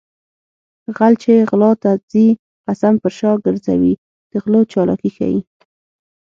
غل 0.95 1.13
چې 1.23 1.33
غلا 1.49 1.71
ته 1.83 1.91
ځي 2.11 2.27
قسم 2.65 2.93
پر 3.01 3.11
شا 3.17 3.31
ګرځوي 3.45 3.93
د 4.31 4.31
غلو 4.43 4.61
چالاکي 4.71 5.09
ښيي 5.15 5.39